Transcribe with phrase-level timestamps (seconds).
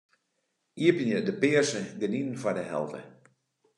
[0.85, 3.01] Iepenje de pearse gerdinen foar de helte.